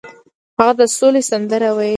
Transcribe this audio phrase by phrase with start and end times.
[0.59, 1.89] هغه د سولې سندرې ویلې.